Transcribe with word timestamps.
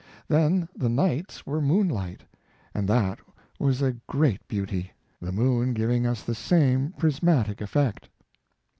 Then 0.27 0.67
the 0.75 0.89
nights 0.89 1.45
were 1.45 1.61
moonlight, 1.61 2.23
and 2.73 2.89
that 2.89 3.19
was 3.59 3.83
a 3.83 3.91
great 4.07 4.47
beauty, 4.47 4.91
the 5.21 5.31
moon 5.31 5.75
giving 5.75 6.07
us 6.07 6.23
the 6.23 6.33
same 6.33 6.91
prismatic 6.97 7.61
effect. 7.61 8.09